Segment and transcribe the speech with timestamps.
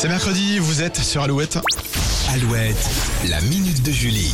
[0.00, 1.58] C'est mercredi, vous êtes sur Alouette.
[2.32, 2.90] Alouette,
[3.28, 4.32] la minute de Julie.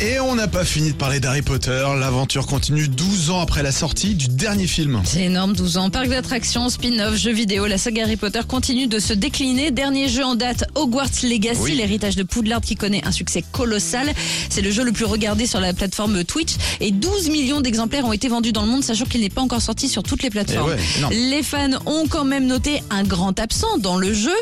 [0.00, 1.86] Et on n'a pas fini de parler d'Harry Potter.
[1.98, 5.00] L'aventure continue 12 ans après la sortie du dernier film.
[5.04, 5.88] C'est énorme, 12 ans.
[5.88, 9.70] Parc d'attractions, spin-off, jeux vidéo, la saga Harry Potter continue de se décliner.
[9.70, 11.74] Dernier jeu en date, Hogwarts Legacy, Oui.
[11.76, 14.12] l'héritage de Poudlard qui connaît un succès colossal.
[14.50, 16.50] C'est le jeu le plus regardé sur la plateforme Twitch
[16.80, 19.62] et 12 millions d'exemplaires ont été vendus dans le monde, sachant qu'il n'est pas encore
[19.62, 20.72] sorti sur toutes les plateformes.
[20.72, 21.14] Eh ouais, énorme.
[21.14, 24.34] les fans ont quand même noté un grand absent dans le jeu,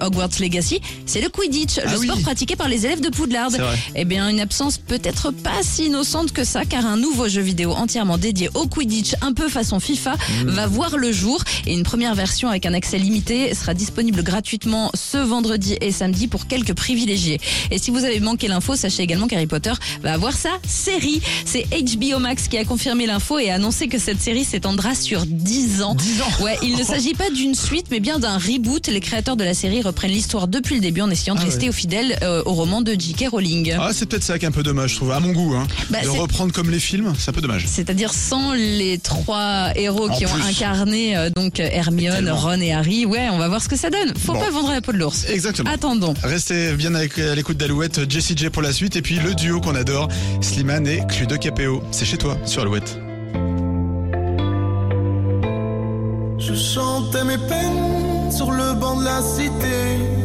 [0.00, 2.06] Hogwarts Legacy, c'est le Quidditch, Ah le oui.
[2.06, 3.50] sport pratiqué par les élèves de Poudlard.
[3.96, 7.72] Eh bien, une absence peut-être pas si innocente que ça, car un nouveau jeu vidéo
[7.72, 10.50] entièrement dédié au Quidditch, un peu façon FIFA, Mmh.
[10.50, 11.42] va voir le jour.
[11.66, 16.28] Et une première version avec un accès limité sera disponible gratuitement ce vendredi et samedi
[16.28, 17.40] pour quelques privilégiés.
[17.70, 21.22] Et si vous avez manqué l'info, sachez également qu'Harry Potter va avoir sa série.
[21.46, 25.24] C'est HBO Max qui a confirmé l'info et a annoncé que cette série s'étendra sur
[25.24, 25.94] 10 ans.
[25.94, 28.88] 10 ans Ouais, il ne s'agit pas d'une suite, mais bien d'un reboot.
[28.88, 31.70] Les créateurs de la série reprennent l'histoire depuis le début en essayant de Ah rester
[31.70, 33.28] au fidèle euh, au roman de J.K.
[33.30, 33.74] Rowling.
[33.78, 35.54] Ah, c'est peut-être ça qui est un peu dommage, je trouve, à mon goût.
[35.54, 35.66] Hein.
[35.90, 37.64] Bah, de reprendre comme les films, c'est un peu dommage.
[37.66, 42.36] C'est-à-dire sans les trois héros En qui ont incarné euh, donc euh, Hermione, Tellement.
[42.36, 43.06] Ron et Harry.
[43.06, 44.12] Ouais, on va voir ce que ça donne.
[44.16, 44.40] Faut Bon.
[44.40, 45.26] pas vendre la peau de l'ours.
[45.28, 45.70] Exactement.
[45.70, 46.14] Attendons.
[46.22, 49.60] Restez bien avec, à l'écoute d'Alouette, Jessie J pour la suite, et puis le duo
[49.60, 50.08] qu'on adore,
[50.40, 51.82] Slimane et Clude Capéo.
[51.90, 52.98] C'est chez toi, sur Alouette.
[56.38, 60.21] Je chantais mes peines sur le banc de la cité.